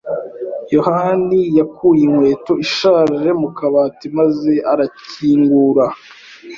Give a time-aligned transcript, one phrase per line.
[0.75, 5.85] yohani yakuye inkweto ishaje mu kabati maze arakingura.